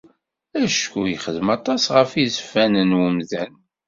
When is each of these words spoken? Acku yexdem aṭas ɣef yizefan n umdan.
Acku 0.63 1.01
yexdem 1.07 1.47
aṭas 1.57 1.83
ɣef 1.95 2.11
yizefan 2.15 2.73
n 2.89 2.97
umdan. 3.05 3.53